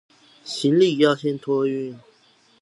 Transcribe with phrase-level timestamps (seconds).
[0.43, 1.95] 行李要先托運